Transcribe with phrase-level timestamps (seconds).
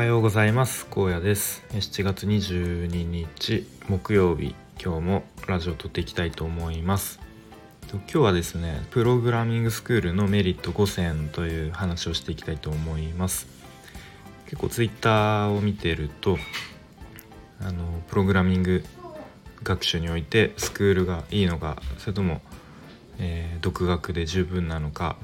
[0.00, 0.86] はようございます。
[0.88, 1.62] 高野です。
[1.72, 4.54] 7月22日木曜日。
[4.82, 7.20] 今日もラジオを撮っていきたいと思います。
[7.92, 13.46] 今日はですねプログラミングスクールのメリット5選という話をしていきたいと思います。
[14.46, 16.38] 結構ツイッターを見てると
[17.60, 18.82] あのプログラミング
[19.62, 22.40] 学習においてスクールがいいのかそれとも、
[23.18, 25.18] えー、独学で十分なのか、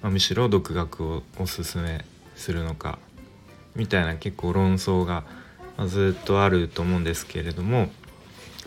[0.00, 2.06] まあ、むしろ独学をおすすめ
[2.36, 2.98] するのか
[3.74, 5.24] みたいな結構論争が
[5.86, 7.88] ずっとあると思うんですけれども、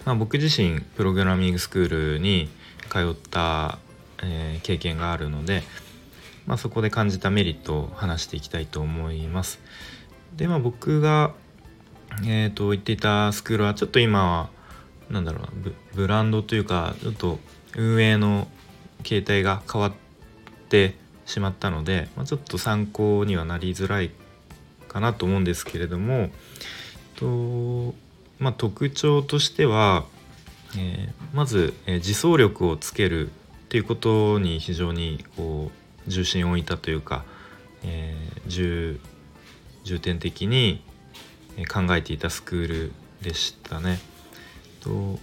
[0.05, 2.49] まあ、僕自身プログラミングスクールに
[2.89, 3.79] 通った、
[4.23, 5.63] えー、経験があるので、
[6.45, 9.59] まあ、そこで感じたメリットを話していきたいと思います。
[10.35, 11.33] でまあ僕が、
[12.23, 14.49] えーと、行っていたスクールはちょっと今は
[15.09, 17.39] なんだろうなブランドというかちょっと
[17.75, 18.47] 運営の
[19.03, 19.93] 形態が変わっ
[20.69, 20.95] て
[21.25, 24.11] しまったので、まあ、ちょっと参考にはなりづらい
[24.95, 26.29] かなと思うんですけれども
[27.17, 27.93] と、
[28.39, 30.05] まあ、特徴としては、
[30.77, 33.31] えー、まず、えー、自走力をつけるっ
[33.67, 35.69] ていうことに非常にこ
[36.07, 37.25] う重心を置いたというか、
[37.83, 39.01] えー、重
[39.83, 40.81] 重点的に
[41.69, 43.99] 考えていたスクールでしたね。
[44.79, 45.19] と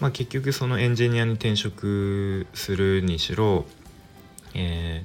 [0.00, 3.64] まあ、結局そのエンジニアに転職するにしろ、
[4.52, 5.04] え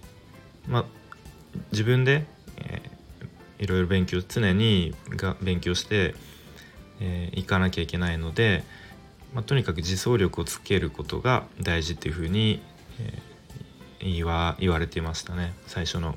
[0.67, 0.85] ーまあ、
[1.71, 2.25] 自分で
[3.59, 6.13] いろいろ勉強常にが勉強してい、
[7.02, 8.63] えー、かなきゃいけないので、
[9.33, 12.61] まあ、とにかく自走力をつけることが大事っていうふうに、
[12.99, 16.15] えー、言わ言われていましたね最初の、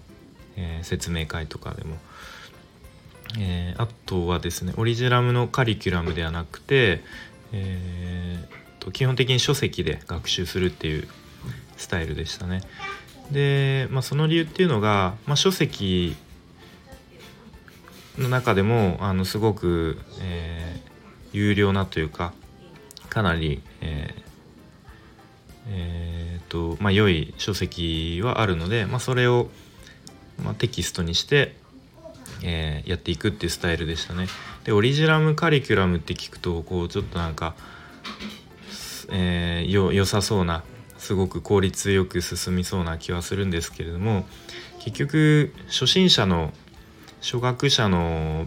[0.56, 1.96] えー、説明会とかでも。
[3.38, 7.02] えー、あとはですねオリジナルのカリキュラムではなくて、
[7.52, 11.08] えー、と基本的に書籍で学習するっていう
[11.76, 12.60] スタイルでしたね。
[13.30, 16.14] で、まあ、その理由っていうのが、まあ、書籍
[18.18, 22.32] の中でもあのすごく、えー、有料なというか
[23.08, 24.22] かなり、えー
[25.68, 29.48] えー、とまあ、良い書籍はあるので、まあ、それを、
[30.42, 31.56] まあ、テキストにして、
[32.42, 34.26] えー、やっていくっていうスタイルでしたね。
[34.64, 37.54] でオリジナルカリキュラムって聞くとこうちょっとなんか、
[39.10, 40.62] えー、よ良さそうな
[40.98, 44.24] すごく効率よく進みそうな気はするんですけれども
[44.78, 46.52] 結局初心者の
[47.22, 48.46] 初学者の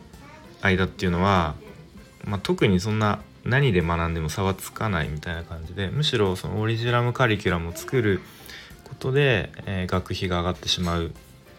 [0.61, 1.55] 間っていうのは、
[2.25, 8.21] まあ、特にそんな何で学んでも差はつかないみたいな感じでむしろそのオリジナルカリキュラムを作る
[8.83, 11.11] ことで、えー、学費が上がってしまうっ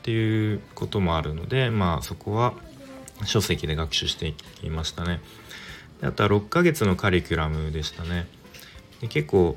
[0.03, 2.55] ていうこともあるのでまあそこは
[3.25, 5.21] 書籍で学習していましたね。
[6.01, 8.27] であとは6ヶ月のカリキュラムでしたね。
[9.01, 9.57] で結構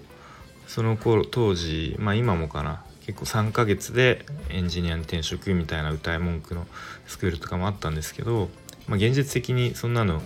[0.68, 6.68] その頃当時まあ今もかな結構3ヶ月でエンジニアに転職みたいな歌い文句の
[7.08, 8.50] スクールとかもあったんですけど、
[8.88, 10.22] まあ、現実的にそんなの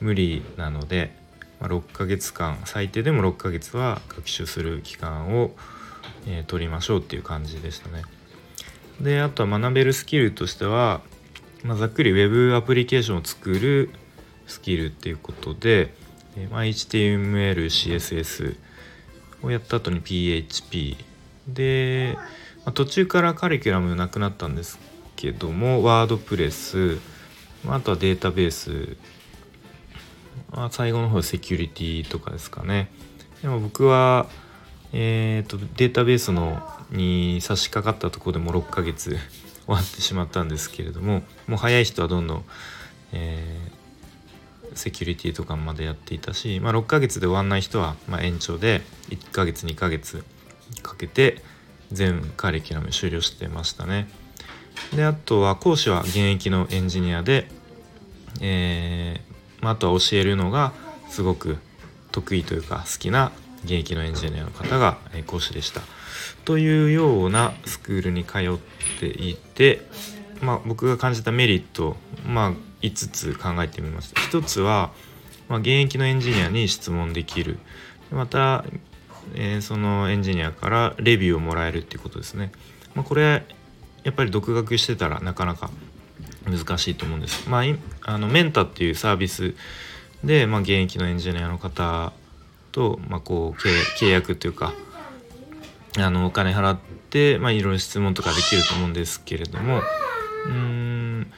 [0.00, 1.12] 無理なので、
[1.60, 5.50] まあ、6ヶ月間最低でも6ヶ月は学習する期間を、
[6.26, 8.02] えー、取りましょうっていう感じでしたね。
[9.00, 11.00] であとは学べるスキルとしては、
[11.62, 13.90] まあ、ざっくり Web アプリケーションを作る
[14.46, 15.94] スキルっていうことで、
[16.36, 18.56] えーまあ、HTML、CSS
[19.42, 20.96] をやった後に PHP
[21.48, 22.22] で、ま
[22.66, 24.78] あ、途中からカリキュラムなくなったんです
[25.16, 26.98] けどもワードプレス、
[27.64, 28.96] まあ、とはデータベース、
[30.50, 32.90] まあ、最後の方セキュリティとかですかね。
[33.42, 34.26] でも僕は
[34.92, 39.18] えーと、データベースのに差し掛かったとこでも6ヶ月
[39.66, 42.44] 終わってしまったんですけれどももう早い人はどんどん、
[43.12, 50.24] えー、セキュリティとかまでやっていたし、まあ、6ヶ月で終わんない人は、まあ、延長で1ヶ月2ヶ月
[50.98, 51.42] けて
[51.92, 54.08] 全カリキュラム終了してましたね。
[54.94, 57.48] であとは講師は現役のエンジニアで、
[58.40, 60.72] えーまあ、あとは教えるのが
[61.08, 61.58] すごく
[62.12, 63.32] 得意というか好きな
[63.64, 65.80] 現役のエンジニアの方が講師でした。
[66.44, 68.58] というようなスクールに通っ
[69.00, 69.82] ていて、
[70.40, 71.96] まあ、僕が感じたメリット、
[72.26, 72.52] まあ、
[72.82, 74.20] 5つ考えてみました。
[74.20, 74.92] 1つは、
[75.48, 77.58] まあ、現役のエンジニアに質問できる。
[78.10, 78.64] また
[79.34, 82.52] えー、そのエンジニアからレビューをもらえるっていうことですね。
[82.94, 83.44] まあ、これ
[84.04, 85.70] やっぱり独学してたらなかなか
[86.48, 87.48] 難しいと思うんです。
[87.48, 87.64] まあ、
[88.02, 89.54] あのメンタっていうサービス
[90.24, 92.12] で、まあ、現役のエンジニアの方
[92.72, 94.72] と、まあ、こう契約というか
[95.98, 96.78] あのお金払っ
[97.10, 99.80] て、まあ、いろいろ質問とかできると思うんですけれども
[100.46, 101.30] うん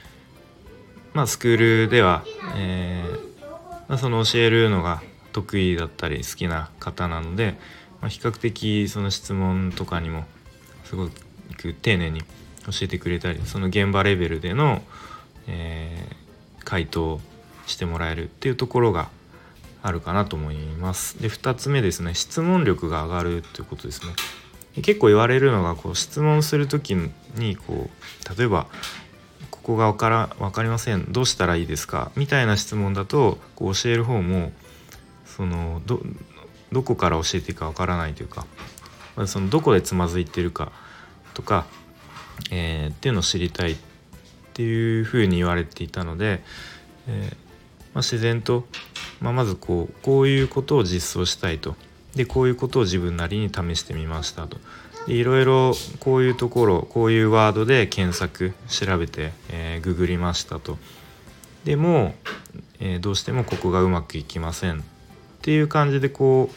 [1.13, 2.25] まあスクールでは、
[2.57, 3.31] えー
[3.91, 5.03] まあ、その教えるのが
[5.33, 7.59] 得意だったり好きな方なので、
[8.01, 10.25] まあ、比較的その質問とかにも
[10.85, 11.09] すご
[11.57, 12.27] く丁寧に教
[12.83, 14.83] えてくれたりその現場レベルでの、
[15.47, 17.21] えー、回答
[17.67, 19.11] してもらえるっていうところが
[19.83, 21.21] あるかなと思います。
[21.23, 24.13] で2つ目ですね質問力が上がるということですね。
[24.83, 26.97] 結構言われるのがこう質問する時
[27.37, 28.67] にこう例えば
[29.51, 34.53] 「ここが分から分かりませんどうしたらいいですか?」みたいな質問だとこう教える方も
[35.27, 36.01] そのど
[36.73, 38.47] どこから教えていいか分からないというか
[39.27, 40.73] そのどこでつまずいてるか
[41.35, 41.67] とか、
[42.51, 43.77] えー、っていうのを知りたいっ
[44.55, 46.43] ていうふうに言われていたので、
[47.09, 47.35] えー、
[47.95, 48.65] まあ、自然と、
[49.21, 51.77] まあ、まずこうこういうことを実装したいと。
[52.15, 54.59] でこういうことを自分なりに試してみましたと。
[55.07, 60.79] でいろいろこういうところこういうワードで検索調べて、えー、ググりましたと。
[61.65, 62.15] でも、
[62.81, 64.83] えー、どうしてもここがうまくいきません。
[65.41, 66.51] っていう感じでこ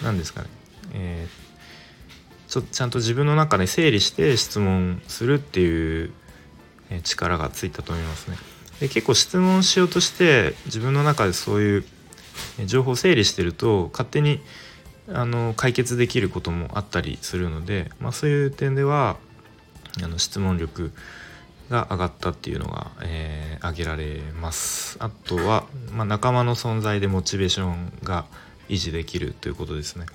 [0.00, 0.48] う何ですかね、
[0.94, 6.12] えー、ちょちゃんと自分の中で整理して質問するっていう
[7.04, 8.38] 力がついたと思いますね。
[8.80, 11.84] で結構質問しようとして自分の中でそういう
[12.64, 14.40] 情報を整理してると勝手に
[15.08, 19.18] あの解決できることもあったりするので、まあ、そういう点では
[20.02, 20.92] あの質問力
[21.70, 28.26] が上がったっていうのが、えー、挙げられますあとは、まあ、仲間の存在でモチベーションが
[28.68, 30.06] 維持できるということですね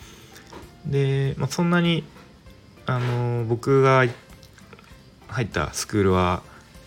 [0.85, 2.03] で、まあ、そんなに
[2.85, 4.05] あの僕が
[5.27, 6.41] 入ったスクールは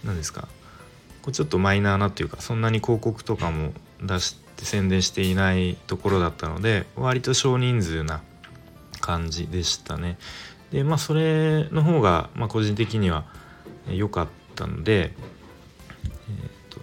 [0.05, 0.49] 何ですか
[1.23, 3.73] これちょっとマイナーなっていうかそんなに広告とかも
[4.03, 8.23] 出して宣伝していないところだったので割と少人数な
[9.01, 10.19] 感じでしたね。
[10.71, 13.25] でまあそれの方が、まあ、個人的には
[13.89, 16.81] 良かったたので、えーと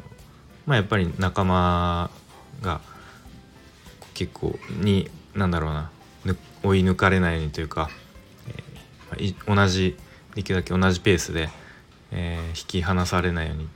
[0.66, 2.10] まあ、やっぱり仲間
[2.62, 2.82] が
[4.16, 5.92] 結構に何だろうな
[6.64, 7.90] 追い抜かれないようにというか、
[9.14, 9.96] えー、同じ
[10.34, 11.50] できるだけ同じペースで、
[12.12, 13.68] えー、引き離されないようにっ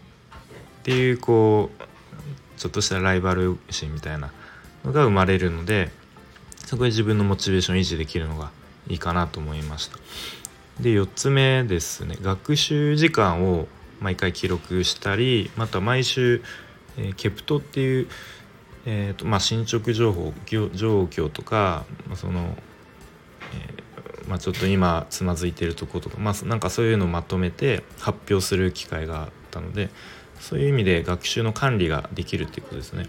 [0.84, 4.32] ていうこうちょっとしたライバル心みたいな
[4.84, 5.92] のが生まれるので
[6.66, 8.52] そこで自分のモチベーション維持できるのが
[8.88, 9.98] いいかなと思いました。
[10.80, 13.68] で4つ目ですね学習時間を
[14.02, 16.44] 毎回記録したりまた毎週、
[16.98, 18.08] えー、ケプトっていう、
[18.86, 20.34] えーとまあ、進捗情報
[20.74, 22.58] 状況とか、その、
[23.54, 29.90] えー、まあ、ちょっと今つまずいてるとことか、まあ、なんかそういうのをまとめて発表する機会があったので
[30.40, 33.08] そういう意味で学習の管理ができるっていうことですね。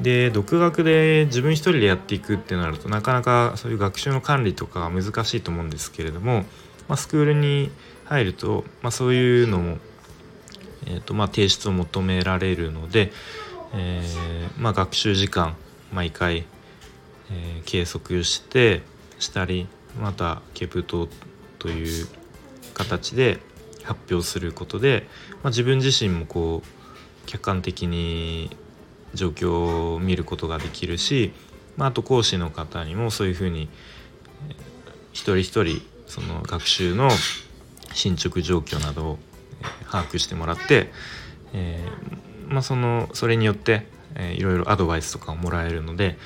[0.00, 6.44] で独学で自分一人でやっていくってなるとなかなかそういう学習の管理とかは難しいと思うんですけれども、
[6.86, 7.72] まあ、スクールに
[8.04, 9.78] 入ると、まあ、そういうのも、
[10.88, 13.12] えーとまあ、提出を求められるので、
[13.74, 15.54] えー、まあ、学習時間
[15.92, 16.46] 毎回、
[17.30, 18.82] えー、計測して
[19.18, 19.66] したり
[20.00, 21.08] またケプト
[21.58, 22.06] という
[22.72, 23.38] 形で
[23.82, 25.06] 発表することで、
[25.42, 28.56] まあ、自分自身もこう客観的に
[29.14, 31.32] 状況を見ることができるし、
[31.76, 33.68] まあ、あと講師の方にもそういうふうに
[35.12, 37.10] 一人一人その学習の
[37.92, 39.18] 進捗状況などを
[39.90, 40.90] 把握してもらって、
[41.52, 46.18] えー、まあ、そのそれによって、えー、いろいろアドバイスとかをもらえるので、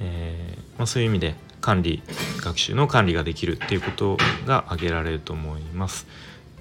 [0.00, 2.02] えー、まあ、そういう意味で管理
[2.42, 6.06] 学習の管理ができるっていうことが挙げられると思います。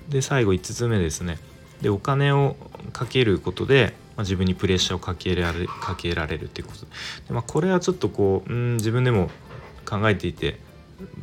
[0.09, 1.37] で最後5つ目ですね
[1.81, 2.55] でお金を
[2.91, 6.85] かけることで、まあ、自分にプレッシャーをかけられかけられるっていうこと
[7.27, 9.29] で、まあ、これはちょっとこううん自分でも
[9.85, 10.59] 考えていて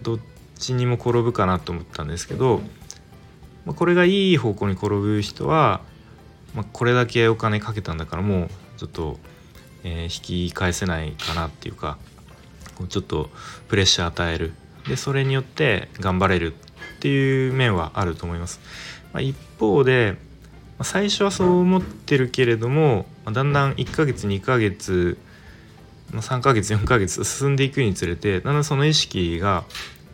[0.03, 0.19] どっ
[0.59, 2.61] ちにも転ぶかなと思ったんですけど、
[3.64, 5.81] まあ、これがいい方向に転ぶ人は、
[6.55, 9.19] まあ、これだけお金かけたんだからもうちょっと、
[9.85, 11.99] えー、引き返せないかなっていうか
[12.88, 13.29] ちょっと
[13.69, 14.55] プレッシャー与える
[14.88, 18.61] でそれによって頑張れるっていう面はあると思います。
[19.12, 20.17] まあ、一方で
[20.83, 25.19] 最初はそう思ってるけれどもだんだん1ヶ月2ヶ月
[26.12, 29.64] 3ヶ月4ヶ月進んでいくにつれてだんだんその意識が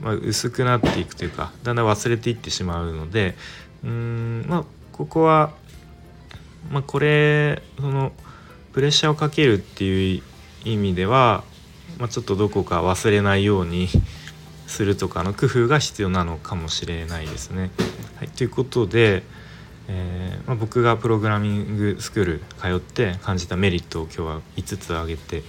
[0.00, 3.36] ま薄くなっていくというかだんだん忘れていってしまうので
[3.84, 5.52] うんまあここは、
[6.70, 8.12] まあ、これその
[8.72, 10.22] プレッシャーをかけるっていう
[10.64, 11.44] 意味では、
[11.98, 13.88] まあ、ちょっとどこか忘れないように
[14.66, 17.70] するとかの工夫が必要なのかもしれないですね。
[18.18, 19.22] はい、ということで、
[19.86, 25.42] えー、まあ、僕がプログラミングスクール通って感じたメリットを今日は5つ挙げて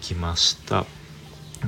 [0.00, 0.84] きました。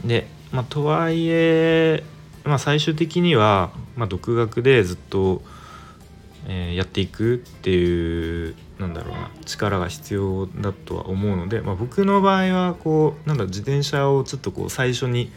[0.04, 2.02] で、まあ、とはいえ、
[2.44, 5.42] まあ、最終的には、まあ独学でずっと、
[6.46, 15.30] えー、やっていくっていうなんだろうな力が必要だとは思うので、まあ僕の場合はこうなんだ自転車をちょっとこう最初に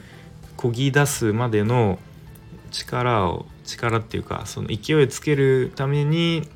[0.57, 1.99] 漕ぎ出すまでの
[2.71, 6.47] 力を力っていうかその勢いつけるために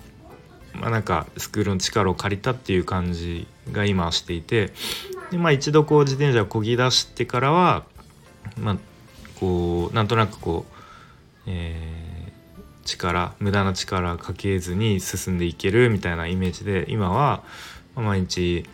[0.73, 4.71] まあ、なんかスクールの力を借りたっていう感じが今していて
[5.31, 7.85] で、まあ、一度こう自転車をこぎ出してからは、
[8.57, 8.77] まあ、
[9.39, 10.73] こうなんとなくこう、
[11.47, 17.43] えー、力無駄な力かけずに進んでいけるみたいなイメージで今は
[17.95, 18.65] 毎日、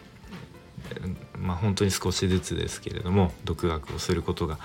[1.38, 4.60] まあ、本当に少しずつですけれども独学をすることが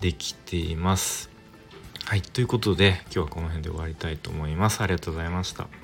[0.00, 1.30] できています。
[2.04, 4.80] はいということで今日はこの辺で終わりたいと思います。
[4.80, 5.81] ありがとうございました。